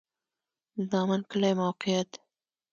[0.77, 2.09] د دامن کلی موقعیت